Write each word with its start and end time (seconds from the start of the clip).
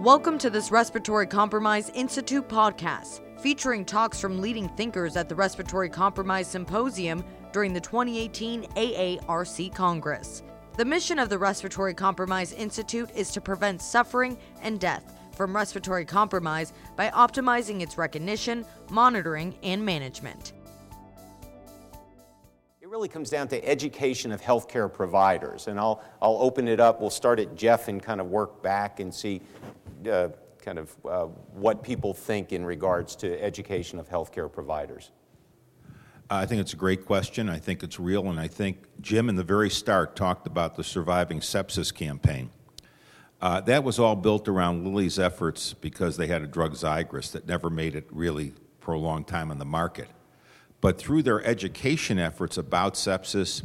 Welcome 0.00 0.38
to 0.38 0.48
this 0.48 0.70
Respiratory 0.70 1.26
Compromise 1.26 1.90
Institute 1.90 2.48
podcast, 2.48 3.20
featuring 3.38 3.84
talks 3.84 4.18
from 4.18 4.40
leading 4.40 4.66
thinkers 4.70 5.14
at 5.14 5.28
the 5.28 5.34
Respiratory 5.34 5.90
Compromise 5.90 6.46
Symposium 6.46 7.22
during 7.52 7.74
the 7.74 7.82
2018 7.82 8.62
AARC 8.62 9.74
Congress. 9.74 10.42
The 10.78 10.86
mission 10.86 11.18
of 11.18 11.28
the 11.28 11.36
Respiratory 11.36 11.92
Compromise 11.92 12.54
Institute 12.54 13.10
is 13.14 13.30
to 13.32 13.42
prevent 13.42 13.82
suffering 13.82 14.38
and 14.62 14.80
death 14.80 15.18
from 15.36 15.54
respiratory 15.54 16.06
compromise 16.06 16.72
by 16.96 17.10
optimizing 17.10 17.82
its 17.82 17.98
recognition, 17.98 18.64
monitoring, 18.90 19.54
and 19.62 19.84
management. 19.84 20.54
It 22.80 22.88
really 22.88 23.08
comes 23.08 23.28
down 23.28 23.48
to 23.48 23.62
education 23.68 24.32
of 24.32 24.40
healthcare 24.40 24.90
providers. 24.90 25.68
And 25.68 25.78
I'll, 25.78 26.02
I'll 26.22 26.38
open 26.40 26.68
it 26.68 26.80
up. 26.80 27.02
We'll 27.02 27.10
start 27.10 27.38
at 27.38 27.54
Jeff 27.54 27.88
and 27.88 28.02
kind 28.02 28.18
of 28.18 28.28
work 28.28 28.62
back 28.62 28.98
and 28.98 29.14
see 29.14 29.42
uh, 30.08 30.28
kind 30.62 30.78
of 30.78 30.94
uh, 31.04 31.24
what 31.52 31.82
people 31.82 32.14
think 32.14 32.52
in 32.52 32.64
regards 32.64 33.16
to 33.16 33.42
education 33.42 33.98
of 33.98 34.08
healthcare 34.08 34.52
providers? 34.52 35.10
I 36.32 36.46
think 36.46 36.60
it's 36.60 36.74
a 36.74 36.76
great 36.76 37.06
question. 37.06 37.48
I 37.48 37.58
think 37.58 37.82
it's 37.82 37.98
real, 37.98 38.28
and 38.28 38.38
I 38.38 38.46
think 38.46 38.84
Jim, 39.00 39.28
in 39.28 39.34
the 39.34 39.42
very 39.42 39.68
start, 39.68 40.14
talked 40.14 40.46
about 40.46 40.76
the 40.76 40.84
Surviving 40.84 41.40
Sepsis 41.40 41.92
campaign. 41.92 42.50
Uh, 43.40 43.60
that 43.62 43.82
was 43.82 43.98
all 43.98 44.14
built 44.14 44.46
around 44.46 44.84
Lilly's 44.84 45.18
efforts 45.18 45.72
because 45.72 46.16
they 46.16 46.28
had 46.28 46.42
a 46.42 46.46
drug 46.46 46.74
Xigris 46.74 47.32
that 47.32 47.48
never 47.48 47.68
made 47.68 47.96
it 47.96 48.06
really 48.10 48.52
for 48.80 48.92
a 48.92 48.98
long 48.98 49.24
time 49.24 49.50
on 49.50 49.58
the 49.58 49.64
market. 49.64 50.08
But 50.80 50.98
through 50.98 51.22
their 51.22 51.44
education 51.44 52.18
efforts 52.18 52.56
about 52.58 52.94
sepsis, 52.94 53.62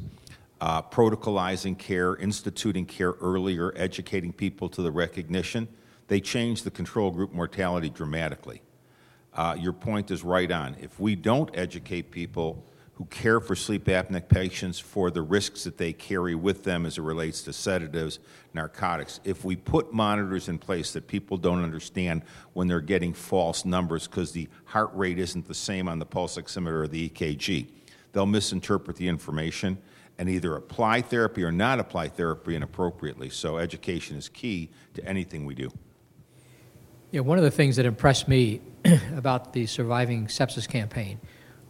uh, 0.61 0.81
protocolizing 0.81 1.77
care, 1.77 2.16
instituting 2.16 2.86
care 2.86 3.11
earlier, 3.22 3.73
educating 3.75 4.33
people 4.33 4.70
to 4.70 4.81
the 4.81 4.91
recognition, 4.91 5.67
they 6.08 6.20
changed 6.20 6.64
the 6.64 6.72
control 6.72 7.11
group 7.11 7.34
mortality 7.34 7.89
dramatically. 7.89 8.61
Uh, 9.34 9.56
your 9.59 9.73
point 9.73 10.12
is 10.12 10.23
right 10.23 10.52
on. 10.52 10.75
If 10.80 11.00
we 11.00 11.16
don't 11.16 11.50
educate 11.58 12.12
people 12.12 12.66
who 12.94 13.06
care 13.06 13.42
for 13.42 13.56
sleep 13.56 13.86
apnea 13.86 14.28
patients 14.28 14.80
for 14.80 15.12
the 15.12 15.22
risks 15.22 15.66
that 15.66 15.78
they 15.78 15.92
carry 15.92 16.34
with 16.34 16.64
them 16.64 16.86
as 16.86 16.97
it 16.97 17.02
relates 17.02 17.42
to 17.42 17.52
sedatives, 17.52 18.20
narcotics, 18.53 19.20
if 19.25 19.44
we 19.44 19.58
put 19.58 19.94
monitors 19.94 20.47
in 20.47 20.58
place 20.58 20.94
that 20.94 21.06
people 21.06 21.36
don't 21.36 21.62
understand 21.62 22.23
when 22.53 22.69
they're 22.69 22.80
getting 22.80 23.14
false 23.14 23.66
numbers 23.66 24.08
because 24.08 24.31
the 24.31 24.47
heart 24.64 24.92
rate 24.94 25.19
isn't 25.19 25.45
the 25.45 25.53
same 25.53 25.90
on 25.90 26.00
the 26.00 26.06
pulse 26.06 26.38
oximeter 26.38 26.84
or 26.84 26.88
the 26.88 27.09
EKG, 27.09 27.67
they'll 28.14 28.25
misinterpret 28.25 28.95
the 28.95 29.09
information 29.09 29.78
and 30.17 30.30
either 30.30 30.56
apply 30.56 31.02
therapy 31.02 31.44
or 31.44 31.52
not 31.52 31.80
apply 31.80 32.08
therapy 32.08 32.56
inappropriately. 32.56 33.30
So 33.30 33.58
education 33.58 34.16
is 34.16 34.30
key 34.30 34.69
to 34.94 35.03
anything 35.03 35.45
we 35.45 35.56
do. 35.56 35.69
Yeah, 37.16 37.21
one 37.21 37.38
of 37.38 37.45
the 37.45 37.52
things 37.52 37.77
that 37.77 37.85
impressed 37.85 38.27
me 38.27 38.59
about 39.16 39.53
the 39.53 39.67
Surviving 39.67 40.27
Sepsis 40.27 40.67
campaign 40.67 41.17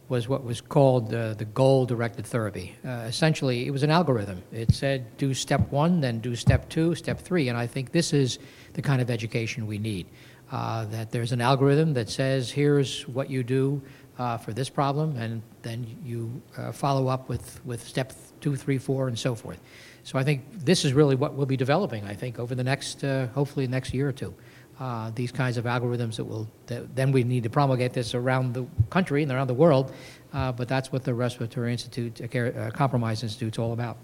was 0.08 0.26
what 0.26 0.42
was 0.42 0.60
called 0.60 1.14
uh, 1.14 1.34
the 1.34 1.44
goal 1.44 1.86
directed 1.86 2.26
therapy. 2.26 2.74
Uh, 2.84 3.06
essentially, 3.06 3.64
it 3.64 3.70
was 3.70 3.84
an 3.84 3.90
algorithm. 3.92 4.42
It 4.50 4.74
said 4.74 5.16
do 5.18 5.32
step 5.34 5.70
one, 5.70 6.00
then 6.00 6.18
do 6.18 6.34
step 6.34 6.68
two, 6.68 6.96
step 6.96 7.20
three. 7.20 7.48
And 7.48 7.56
I 7.56 7.68
think 7.68 7.92
this 7.92 8.12
is 8.12 8.40
the 8.72 8.82
kind 8.82 9.00
of 9.00 9.08
education 9.08 9.68
we 9.68 9.78
need. 9.78 10.08
Uh, 10.50 10.86
that 10.86 11.12
there's 11.12 11.30
an 11.30 11.40
algorithm 11.40 11.94
that 11.94 12.10
says 12.10 12.50
here's 12.50 13.06
what 13.06 13.30
you 13.30 13.44
do 13.44 13.80
uh, 14.18 14.38
for 14.38 14.52
this 14.52 14.68
problem, 14.68 15.16
and 15.16 15.42
then 15.62 15.86
you 16.04 16.42
uh, 16.58 16.72
follow 16.72 17.06
up 17.06 17.28
with, 17.28 17.64
with 17.64 17.86
step 17.86 18.12
two, 18.40 18.56
three, 18.56 18.78
four, 18.78 19.06
and 19.06 19.16
so 19.16 19.36
forth. 19.36 19.60
So 20.02 20.18
I 20.18 20.24
think 20.24 20.42
this 20.64 20.84
is 20.84 20.92
really 20.92 21.14
what 21.14 21.34
we'll 21.34 21.46
be 21.46 21.56
developing, 21.56 22.04
I 22.04 22.14
think, 22.14 22.40
over 22.40 22.56
the 22.56 22.64
next, 22.64 23.04
uh, 23.04 23.28
hopefully, 23.28 23.68
next 23.68 23.94
year 23.94 24.08
or 24.08 24.12
two 24.12 24.34
uh, 24.78 25.10
these 25.14 25.32
kinds 25.32 25.56
of 25.56 25.64
algorithms 25.64 26.16
that 26.16 26.24
will 26.24 26.48
that 26.66 26.94
then 26.94 27.10
we 27.12 27.24
need 27.24 27.42
to 27.42 27.50
promulgate 27.50 27.92
this 27.92 28.14
around 28.14 28.52
the 28.52 28.66
country 28.90 29.22
and 29.22 29.32
around 29.32 29.46
the 29.46 29.54
world 29.54 29.92
uh, 30.32 30.52
but 30.52 30.68
that's 30.68 30.92
what 30.92 31.02
the 31.02 31.14
respiratory 31.14 31.72
institute 31.72 32.20
uh, 32.20 32.38
uh 32.38 32.70
compromise 32.70 33.22
institute 33.22 33.54
is 33.54 33.58
all 33.58 33.72
about. 33.72 33.96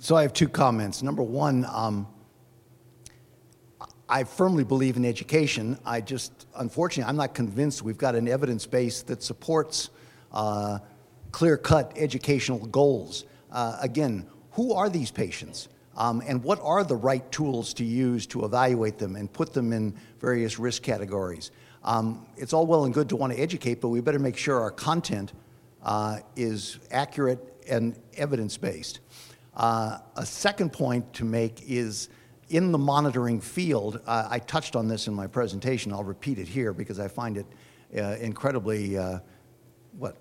So 0.00 0.16
i 0.16 0.22
have 0.22 0.32
two 0.32 0.48
comments. 0.48 1.02
Number 1.02 1.22
one 1.22 1.64
um, 1.72 2.06
i 4.08 4.24
firmly 4.24 4.64
believe 4.64 4.96
in 4.96 5.04
education. 5.04 5.78
I 5.86 6.00
just 6.00 6.46
unfortunately 6.56 7.08
i'm 7.08 7.16
not 7.16 7.34
convinced 7.34 7.82
we've 7.82 7.98
got 7.98 8.14
an 8.14 8.28
evidence 8.28 8.66
base 8.66 9.02
that 9.02 9.22
supports 9.22 9.90
uh, 10.32 10.80
clear-cut 11.32 11.92
educational 11.96 12.58
goals. 12.66 13.24
Uh, 13.50 13.78
again 13.80 14.26
who 14.50 14.74
are 14.74 14.90
these 14.90 15.10
patients 15.10 15.68
um, 15.96 16.22
and 16.26 16.42
what 16.42 16.60
are 16.62 16.84
the 16.84 16.96
right 16.96 17.30
tools 17.30 17.74
to 17.74 17.84
use 17.84 18.26
to 18.28 18.44
evaluate 18.44 18.98
them 18.98 19.16
and 19.16 19.32
put 19.32 19.52
them 19.52 19.72
in 19.72 19.94
various 20.20 20.58
risk 20.58 20.82
categories. 20.82 21.50
Um, 21.82 22.26
it's 22.36 22.52
all 22.52 22.66
well 22.66 22.84
and 22.84 22.94
good 22.94 23.08
to 23.10 23.16
want 23.16 23.32
to 23.32 23.38
educate, 23.38 23.80
but 23.80 23.88
we 23.88 24.00
better 24.00 24.18
make 24.18 24.36
sure 24.36 24.60
our 24.60 24.70
content 24.70 25.32
uh, 25.82 26.20
is 26.34 26.78
accurate 26.90 27.38
and 27.68 27.98
evidence 28.16 28.56
based. 28.56 29.00
Uh, 29.54 29.98
a 30.16 30.26
second 30.26 30.72
point 30.72 31.12
to 31.12 31.24
make 31.24 31.62
is 31.68 32.08
in 32.48 32.72
the 32.72 32.78
monitoring 32.78 33.40
field, 33.40 34.00
uh, 34.06 34.28
I 34.30 34.38
touched 34.38 34.76
on 34.76 34.88
this 34.88 35.08
in 35.08 35.14
my 35.14 35.26
presentation. 35.26 35.92
I'll 35.92 36.04
repeat 36.04 36.38
it 36.38 36.48
here 36.48 36.72
because 36.72 36.98
I 36.98 37.08
find 37.08 37.36
it 37.36 37.46
uh, 37.96 38.16
incredibly 38.20 38.98
uh, 38.98 39.18
what 39.98 40.16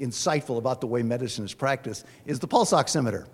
insightful 0.00 0.58
about 0.58 0.80
the 0.80 0.86
way 0.86 1.02
medicine 1.02 1.44
is 1.44 1.54
practiced. 1.54 2.04
Is 2.26 2.38
the 2.38 2.48
pulse 2.48 2.72
oximeter 2.72 3.26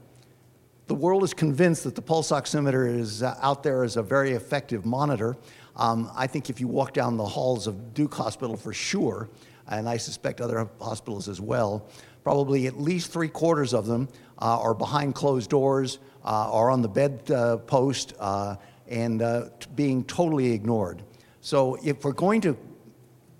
the 0.90 0.94
world 0.96 1.22
is 1.22 1.32
convinced 1.32 1.84
that 1.84 1.94
the 1.94 2.02
pulse 2.02 2.32
oximeter 2.32 2.84
is 2.84 3.22
uh, 3.22 3.38
out 3.40 3.62
there 3.62 3.84
as 3.84 3.96
a 3.96 4.02
very 4.02 4.32
effective 4.32 4.84
monitor. 4.84 5.36
Um, 5.76 6.10
I 6.16 6.26
think 6.26 6.50
if 6.50 6.58
you 6.58 6.66
walk 6.66 6.94
down 6.94 7.16
the 7.16 7.24
halls 7.24 7.68
of 7.68 7.94
Duke 7.94 8.12
Hospital 8.12 8.56
for 8.56 8.72
sure, 8.72 9.28
and 9.68 9.88
I 9.88 9.98
suspect 9.98 10.40
other 10.40 10.68
hospitals 10.80 11.28
as 11.28 11.40
well, 11.40 11.86
probably 12.24 12.66
at 12.66 12.80
least 12.80 13.12
three 13.12 13.28
quarters 13.28 13.72
of 13.72 13.86
them 13.86 14.08
uh, 14.40 14.58
are 14.58 14.74
behind 14.74 15.14
closed 15.14 15.48
doors, 15.48 16.00
uh, 16.24 16.50
are 16.50 16.72
on 16.72 16.82
the 16.82 16.88
bed 16.88 17.30
uh, 17.30 17.58
post, 17.58 18.14
uh, 18.18 18.56
and 18.88 19.22
uh, 19.22 19.44
being 19.76 20.02
totally 20.02 20.50
ignored. 20.50 21.04
So 21.40 21.78
if 21.84 22.04
we're 22.04 22.10
going 22.10 22.40
to 22.40 22.56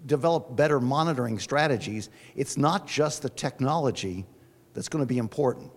develop 0.07 0.55
better 0.55 0.79
monitoring 0.79 1.41
strategies, 1.41 2.11
it's 2.37 2.57
not 2.57 2.87
just 2.87 3.23
the 3.23 3.31
technology 3.31 4.25
that's 4.73 4.89
going 4.89 5.03
to 5.03 5.09
be 5.09 5.19
important 5.19 5.73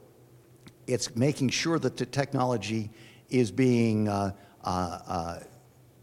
it's 0.87 1.15
making 1.15 1.49
sure 1.49 1.79
that 1.79 1.97
the 1.97 2.05
technology 2.05 2.91
is 3.29 3.51
being 3.51 4.07
uh, 4.07 4.31
uh, 4.63 4.99
uh, 5.07 5.39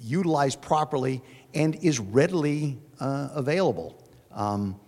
utilized 0.00 0.60
properly 0.60 1.22
and 1.54 1.76
is 1.76 1.98
readily 1.98 2.78
uh, 3.00 3.28
available. 3.34 4.02
Um, 4.32 4.78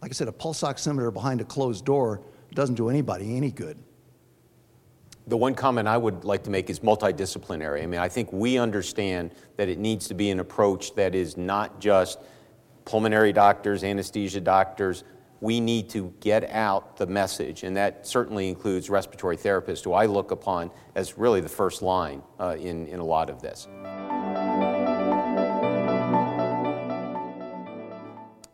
like 0.00 0.10
I 0.10 0.14
said, 0.14 0.28
a 0.28 0.32
pulse 0.32 0.62
oximeter 0.62 1.12
behind 1.12 1.40
a 1.40 1.44
closed 1.44 1.84
door 1.84 2.22
doesn't 2.54 2.74
do 2.74 2.88
anybody 2.88 3.36
any 3.36 3.50
good. 3.50 3.78
The 5.28 5.36
one 5.36 5.54
comment 5.54 5.86
I 5.86 5.96
would 5.96 6.24
like 6.24 6.42
to 6.44 6.50
make 6.50 6.68
is 6.68 6.80
multidisciplinary. 6.80 7.82
I 7.82 7.86
mean, 7.86 8.00
I 8.00 8.08
think 8.08 8.32
we 8.32 8.58
understand 8.58 9.32
that 9.56 9.68
it 9.68 9.78
needs 9.78 10.08
to 10.08 10.14
be 10.14 10.30
an 10.30 10.40
approach 10.40 10.94
that 10.96 11.14
is 11.14 11.36
not 11.36 11.80
just 11.80 12.18
pulmonary 12.84 13.32
doctors, 13.32 13.84
anesthesia 13.84 14.40
doctors, 14.40 15.04
we 15.42 15.58
need 15.58 15.90
to 15.90 16.14
get 16.20 16.48
out 16.50 16.96
the 16.96 17.04
message, 17.04 17.64
and 17.64 17.76
that 17.76 18.06
certainly 18.06 18.48
includes 18.48 18.88
respiratory 18.88 19.36
therapists, 19.36 19.82
who 19.82 19.92
I 19.92 20.06
look 20.06 20.30
upon 20.30 20.70
as 20.94 21.18
really 21.18 21.40
the 21.40 21.48
first 21.48 21.82
line 21.82 22.22
uh, 22.38 22.54
in, 22.56 22.86
in 22.86 23.00
a 23.00 23.04
lot 23.04 23.28
of 23.28 23.42
this. 23.42 23.66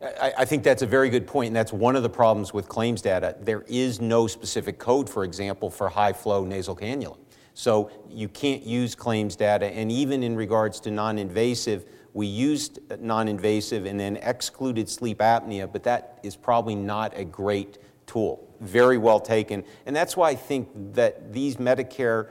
I, 0.01 0.33
I 0.39 0.45
think 0.45 0.63
that's 0.63 0.81
a 0.81 0.87
very 0.87 1.11
good 1.11 1.27
point, 1.27 1.49
and 1.49 1.55
that's 1.55 1.71
one 1.71 1.95
of 1.95 2.01
the 2.01 2.09
problems 2.09 2.55
with 2.55 2.67
claims 2.67 3.03
data. 3.03 3.35
There 3.39 3.63
is 3.67 4.01
no 4.01 4.25
specific 4.25 4.79
code, 4.79 5.07
for 5.07 5.23
example, 5.23 5.69
for 5.69 5.89
high 5.89 6.13
flow 6.13 6.43
nasal 6.43 6.75
cannula. 6.75 7.19
So 7.53 7.91
you 8.09 8.29
can't 8.29 8.63
use 8.63 8.95
claims 8.95 9.35
data, 9.35 9.67
and 9.67 9.91
even 9.91 10.23
in 10.23 10.35
regards 10.35 10.79
to 10.79 10.91
non 10.91 11.19
invasive, 11.19 11.85
we 12.13 12.27
used 12.27 12.79
non 12.99 13.27
invasive 13.27 13.85
and 13.85 13.99
then 13.99 14.17
excluded 14.17 14.89
sleep 14.89 15.19
apnea, 15.19 15.71
but 15.71 15.83
that 15.83 16.19
is 16.23 16.35
probably 16.35 16.75
not 16.75 17.17
a 17.17 17.23
great 17.23 17.77
tool. 18.07 18.47
Very 18.59 18.97
well 18.97 19.19
taken. 19.19 19.63
And 19.85 19.95
that's 19.95 20.17
why 20.17 20.29
I 20.29 20.35
think 20.35 20.69
that 20.93 21.31
these 21.31 21.57
Medicare 21.57 22.29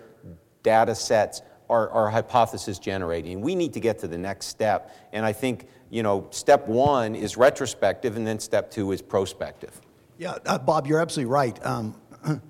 data 0.62 0.94
sets 0.94 1.42
are, 1.70 1.90
are 1.90 2.10
hypothesis 2.10 2.78
generating. 2.78 3.40
We 3.40 3.54
need 3.54 3.72
to 3.74 3.80
get 3.80 3.98
to 4.00 4.08
the 4.08 4.18
next 4.18 4.46
step. 4.46 4.94
And 5.12 5.24
I 5.24 5.32
think, 5.32 5.68
you 5.90 6.02
know, 6.02 6.26
step 6.30 6.66
one 6.66 7.14
is 7.14 7.36
retrospective, 7.36 8.16
and 8.16 8.26
then 8.26 8.38
step 8.38 8.70
two 8.70 8.92
is 8.92 9.02
prospective. 9.02 9.80
Yeah, 10.18 10.36
uh, 10.46 10.58
Bob, 10.58 10.86
you're 10.86 11.00
absolutely 11.00 11.30
right. 11.30 11.64
Um, 11.64 11.94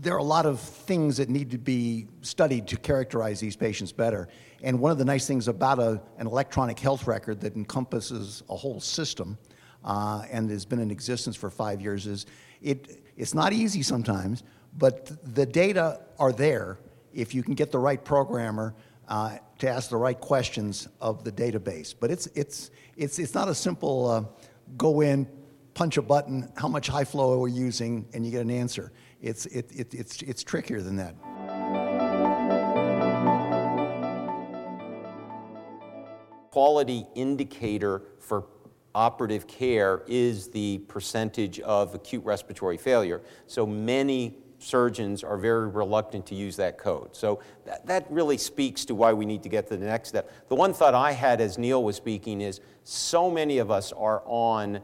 there 0.00 0.14
are 0.14 0.18
a 0.18 0.22
lot 0.22 0.46
of 0.46 0.60
things 0.60 1.16
that 1.16 1.28
need 1.28 1.50
to 1.50 1.58
be 1.58 2.06
studied 2.22 2.68
to 2.68 2.76
characterize 2.76 3.40
these 3.40 3.56
patients 3.56 3.92
better. 3.92 4.28
And 4.62 4.80
one 4.80 4.92
of 4.92 4.98
the 4.98 5.04
nice 5.04 5.26
things 5.26 5.48
about 5.48 5.78
a, 5.78 6.00
an 6.18 6.26
electronic 6.26 6.78
health 6.78 7.06
record 7.06 7.40
that 7.40 7.56
encompasses 7.56 8.42
a 8.48 8.56
whole 8.56 8.80
system 8.80 9.38
uh, 9.84 10.22
and 10.30 10.50
has 10.50 10.64
been 10.64 10.80
in 10.80 10.90
existence 10.90 11.36
for 11.36 11.50
five 11.50 11.80
years 11.80 12.06
is 12.06 12.26
it, 12.62 13.02
it's 13.16 13.34
not 13.34 13.52
easy 13.52 13.82
sometimes, 13.82 14.42
but 14.76 15.10
the 15.34 15.46
data 15.46 16.00
are 16.18 16.32
there 16.32 16.78
if 17.12 17.34
you 17.34 17.42
can 17.42 17.54
get 17.54 17.72
the 17.72 17.78
right 17.78 18.04
programmer 18.04 18.74
uh, 19.08 19.38
to 19.58 19.68
ask 19.68 19.90
the 19.90 19.96
right 19.96 20.20
questions 20.20 20.88
of 21.00 21.24
the 21.24 21.32
database. 21.32 21.94
But 21.98 22.10
it's, 22.10 22.26
it's, 22.34 22.70
it's, 22.96 23.18
it's 23.18 23.34
not 23.34 23.48
a 23.48 23.54
simple 23.54 24.10
uh, 24.10 24.24
go 24.76 25.00
in, 25.00 25.26
punch 25.78 25.96
a 25.96 26.02
button, 26.02 26.50
how 26.56 26.66
much 26.66 26.88
high 26.88 27.04
flow 27.04 27.32
are 27.34 27.38
we 27.38 27.52
using, 27.52 28.04
and 28.12 28.26
you 28.26 28.32
get 28.32 28.40
an 28.40 28.50
answer. 28.50 28.90
It's, 29.22 29.46
it, 29.46 29.70
it, 29.70 29.94
it's, 29.94 30.20
it's 30.22 30.42
trickier 30.42 30.80
than 30.82 30.96
that. 30.96 31.14
Quality 36.50 37.06
indicator 37.14 38.02
for 38.18 38.46
operative 38.92 39.46
care 39.46 40.02
is 40.08 40.48
the 40.48 40.78
percentage 40.88 41.60
of 41.60 41.94
acute 41.94 42.24
respiratory 42.24 42.76
failure. 42.76 43.22
So 43.46 43.64
many 43.64 44.36
surgeons 44.58 45.22
are 45.22 45.38
very 45.38 45.68
reluctant 45.68 46.26
to 46.26 46.34
use 46.34 46.56
that 46.56 46.76
code. 46.76 47.14
So 47.14 47.38
that, 47.66 47.86
that 47.86 48.10
really 48.10 48.36
speaks 48.36 48.84
to 48.86 48.96
why 48.96 49.12
we 49.12 49.24
need 49.24 49.44
to 49.44 49.48
get 49.48 49.68
to 49.68 49.76
the 49.76 49.86
next 49.86 50.08
step. 50.08 50.32
The 50.48 50.56
one 50.56 50.74
thought 50.74 50.94
I 50.94 51.12
had 51.12 51.40
as 51.40 51.56
Neil 51.56 51.84
was 51.84 51.94
speaking 51.94 52.40
is 52.40 52.60
so 52.82 53.30
many 53.30 53.58
of 53.58 53.70
us 53.70 53.92
are 53.92 54.24
on 54.26 54.80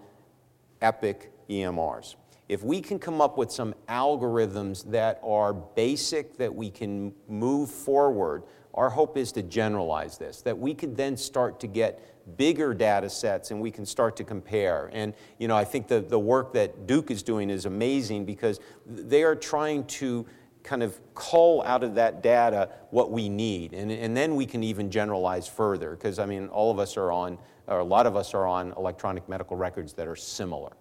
Epic 0.84 1.32
EMRs. 1.48 2.16
If 2.46 2.62
we 2.62 2.82
can 2.82 2.98
come 2.98 3.22
up 3.22 3.38
with 3.38 3.50
some 3.50 3.74
algorithms 3.88 4.88
that 4.90 5.18
are 5.24 5.54
basic, 5.54 6.36
that 6.36 6.54
we 6.54 6.70
can 6.70 7.14
move 7.26 7.70
forward, 7.70 8.42
our 8.74 8.90
hope 8.90 9.16
is 9.16 9.32
to 9.32 9.42
generalize 9.42 10.18
this, 10.18 10.42
that 10.42 10.58
we 10.58 10.74
could 10.74 10.94
then 10.94 11.16
start 11.16 11.58
to 11.60 11.66
get 11.66 12.36
bigger 12.36 12.74
data 12.74 13.08
sets 13.08 13.50
and 13.50 13.60
we 13.60 13.70
can 13.70 13.86
start 13.86 14.14
to 14.16 14.24
compare. 14.24 14.90
And 14.92 15.14
you 15.38 15.48
know, 15.48 15.56
I 15.56 15.64
think 15.64 15.88
the, 15.88 16.00
the 16.00 16.18
work 16.18 16.52
that 16.52 16.86
Duke 16.86 17.10
is 17.10 17.22
doing 17.22 17.48
is 17.48 17.64
amazing 17.64 18.26
because 18.26 18.60
they 18.86 19.22
are 19.22 19.34
trying 19.34 19.86
to 19.86 20.26
kind 20.62 20.82
of 20.82 20.98
cull 21.14 21.62
out 21.62 21.82
of 21.82 21.94
that 21.94 22.22
data 22.22 22.70
what 22.90 23.10
we 23.10 23.28
need. 23.30 23.72
And, 23.72 23.90
and 23.90 24.14
then 24.14 24.34
we 24.34 24.44
can 24.44 24.62
even 24.62 24.90
generalize 24.90 25.48
further 25.48 25.92
because 25.92 26.18
I 26.18 26.26
mean, 26.26 26.48
all 26.48 26.70
of 26.70 26.78
us 26.78 26.98
are 26.98 27.10
on, 27.10 27.38
or 27.66 27.78
a 27.78 27.84
lot 27.84 28.06
of 28.06 28.16
us 28.16 28.34
are 28.34 28.46
on 28.46 28.72
electronic 28.76 29.28
medical 29.28 29.56
records 29.56 29.92
that 29.94 30.06
are 30.06 30.16
similar. 30.16 30.72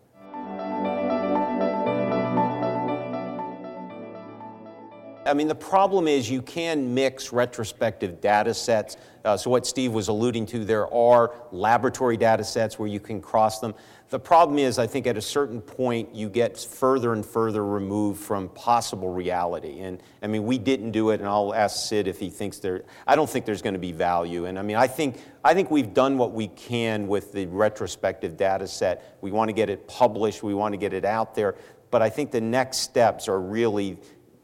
I 5.25 5.33
mean, 5.33 5.47
the 5.47 5.55
problem 5.55 6.07
is 6.07 6.29
you 6.29 6.41
can 6.41 6.93
mix 6.93 7.31
retrospective 7.31 8.19
data 8.21 8.53
sets. 8.53 8.97
Uh, 9.23 9.37
so, 9.37 9.49
what 9.49 9.65
Steve 9.65 9.93
was 9.93 10.09
alluding 10.09 10.45
to, 10.47 10.65
there 10.65 10.93
are 10.93 11.33
laboratory 11.51 12.17
data 12.17 12.43
sets 12.43 12.77
where 12.77 12.89
you 12.89 12.99
can 12.99 13.21
cross 13.21 13.59
them. 13.59 13.73
The 14.09 14.19
problem 14.19 14.59
is, 14.59 14.77
I 14.77 14.85
think 14.85 15.07
at 15.07 15.17
a 15.17 15.21
certain 15.21 15.61
point, 15.61 16.13
you 16.13 16.29
get 16.29 16.59
further 16.59 17.13
and 17.13 17.25
further 17.25 17.65
removed 17.65 18.21
from 18.21 18.49
possible 18.49 19.11
reality. 19.11 19.79
And 19.79 20.03
I 20.21 20.27
mean, 20.27 20.45
we 20.45 20.57
didn't 20.57 20.91
do 20.91 21.09
it, 21.11 21.19
and 21.19 21.27
I'll 21.27 21.53
ask 21.53 21.87
Sid 21.87 22.07
if 22.07 22.19
he 22.19 22.29
thinks 22.29 22.59
there, 22.59 22.83
I 23.07 23.15
don't 23.15 23.29
think 23.29 23.45
there's 23.45 23.61
going 23.61 23.73
to 23.73 23.79
be 23.79 23.91
value. 23.91 24.45
And 24.45 24.59
I 24.59 24.61
mean, 24.61 24.75
I 24.75 24.87
think, 24.87 25.21
I 25.43 25.53
think 25.53 25.71
we've 25.71 25.93
done 25.93 26.17
what 26.17 26.33
we 26.33 26.49
can 26.49 27.07
with 27.07 27.31
the 27.31 27.45
retrospective 27.47 28.37
data 28.37 28.67
set. 28.67 29.17
We 29.21 29.31
want 29.31 29.49
to 29.49 29.53
get 29.53 29.69
it 29.69 29.87
published, 29.87 30.43
we 30.43 30.53
want 30.53 30.73
to 30.73 30.77
get 30.77 30.93
it 30.93 31.05
out 31.05 31.33
there. 31.33 31.55
But 31.89 32.01
I 32.01 32.09
think 32.09 32.31
the 32.31 32.41
next 32.41 32.79
steps 32.79 33.27
are 33.27 33.39
really 33.39 33.99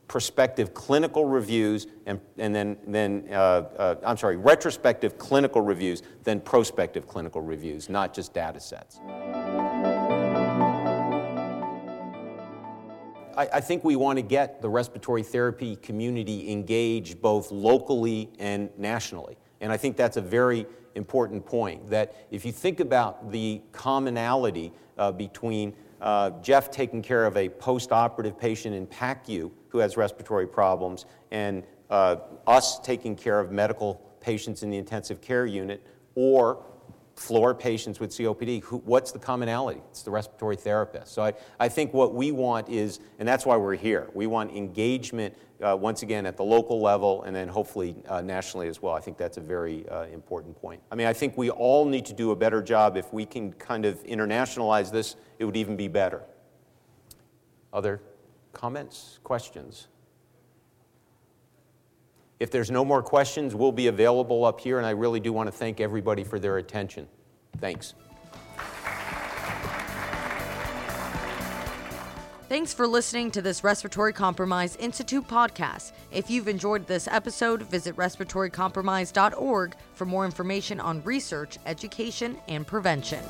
prospective 0.09 0.73
clinical 0.73 1.23
reviews 1.23 1.87
and, 2.05 2.19
and 2.37 2.53
then, 2.53 2.75
then 2.85 3.25
uh, 3.31 3.33
uh, 3.33 3.95
I'm 4.03 4.17
sorry, 4.17 4.35
retrospective 4.35 5.17
clinical 5.17 5.61
reviews, 5.61 6.03
then 6.23 6.41
prospective 6.41 7.07
clinical 7.07 7.41
reviews, 7.41 7.87
not 7.87 8.13
just 8.13 8.33
data 8.33 8.59
sets. 8.59 8.99
I, 13.37 13.47
I 13.53 13.61
think 13.61 13.85
we 13.85 13.95
want 13.95 14.17
to 14.17 14.23
get 14.23 14.61
the 14.61 14.69
respiratory 14.69 15.23
therapy 15.23 15.77
community 15.77 16.51
engaged 16.51 17.21
both 17.21 17.51
locally 17.51 18.31
and 18.39 18.69
nationally. 18.77 19.37
And 19.61 19.71
I 19.71 19.77
think 19.77 19.95
that's 19.95 20.17
a 20.17 20.21
very 20.21 20.65
important 20.95 21.45
point 21.45 21.87
that 21.89 22.15
if 22.31 22.45
you 22.45 22.51
think 22.51 22.79
about 22.79 23.31
the 23.31 23.61
commonality 23.71 24.73
uh, 24.97 25.11
between 25.11 25.75
uh, 26.01 26.31
Jeff 26.41 26.71
taking 26.71 27.01
care 27.01 27.25
of 27.25 27.35
a 27.37 27.49
post 27.49 27.91
operative 27.91 28.39
patient 28.39 28.75
in 28.75 28.87
PACU 28.87 29.51
who 29.69 29.77
has 29.79 29.97
respiratory 29.97 30.47
problems, 30.47 31.05
and 31.31 31.63
uh, 31.89 32.17
us 32.47 32.79
taking 32.79 33.15
care 33.15 33.39
of 33.39 33.51
medical 33.51 33.95
patients 34.21 34.63
in 34.63 34.69
the 34.69 34.77
intensive 34.77 35.21
care 35.21 35.45
unit, 35.45 35.85
or 36.15 36.63
floor 37.19 37.53
patients 37.53 37.99
with 37.99 38.11
COPD, 38.11 38.63
who, 38.63 38.77
what's 38.77 39.11
the 39.11 39.19
commonality? 39.19 39.81
It's 39.89 40.03
the 40.03 40.11
respiratory 40.11 40.55
therapist. 40.55 41.13
So 41.13 41.21
I, 41.21 41.33
I 41.59 41.67
think 41.67 41.93
what 41.93 42.15
we 42.15 42.31
want 42.31 42.69
is, 42.69 43.01
and 43.19 43.27
that's 43.27 43.45
why 43.45 43.57
we're 43.57 43.75
here, 43.75 44.09
we 44.13 44.25
want 44.25 44.55
engagement 44.55 45.35
uh, 45.61 45.75
once 45.75 46.01
again 46.01 46.25
at 46.25 46.37
the 46.37 46.43
local 46.43 46.81
level 46.81 47.23
and 47.23 47.35
then 47.35 47.49
hopefully 47.49 47.97
uh, 48.07 48.21
nationally 48.21 48.69
as 48.69 48.81
well. 48.81 48.93
I 48.93 49.01
think 49.01 49.17
that's 49.17 49.35
a 49.35 49.41
very 49.41 49.87
uh, 49.89 50.05
important 50.05 50.55
point. 50.55 50.81
I 50.89 50.95
mean, 50.95 51.07
I 51.07 51.13
think 51.13 51.37
we 51.37 51.49
all 51.49 51.85
need 51.85 52.05
to 52.05 52.13
do 52.13 52.31
a 52.31 52.35
better 52.37 52.61
job. 52.61 52.95
If 52.95 53.11
we 53.11 53.25
can 53.25 53.51
kind 53.51 53.85
of 53.85 54.01
internationalize 54.05 54.89
this, 54.89 55.17
it 55.39 55.45
would 55.45 55.57
even 55.57 55.75
be 55.75 55.89
better. 55.89 56.23
Other 57.73 58.01
comments, 58.53 59.19
questions? 59.23 59.87
If 62.39 62.51
there's 62.51 62.71
no 62.71 62.85
more 62.85 63.03
questions, 63.03 63.53
we'll 63.53 63.73
be 63.73 63.87
available 63.87 64.45
up 64.45 64.61
here, 64.61 64.77
and 64.77 64.87
I 64.87 64.91
really 64.91 65.19
do 65.19 65.33
want 65.33 65.47
to 65.47 65.51
thank 65.51 65.81
everybody 65.81 66.23
for 66.23 66.39
their 66.39 66.57
attention. 66.57 67.07
Thanks. 67.59 67.93
Thanks 72.47 72.73
for 72.73 72.87
listening 72.87 73.29
to 73.31 73.43
this 73.43 73.63
Respiratory 73.63 74.11
Compromise 74.11 74.75
Institute 74.77 75.27
podcast. 75.27 75.91
If 76.11 76.31
you've 76.31 76.47
enjoyed 76.47 76.87
this 76.87 77.07
episode, 77.07 77.61
visit 77.63 77.95
respiratorycompromise.org 77.95 79.75
for 79.93 80.05
more 80.05 80.25
information 80.25 80.79
on 80.79 81.03
research, 81.03 81.59
education, 81.67 82.39
and 82.47 82.65
prevention. 82.65 83.23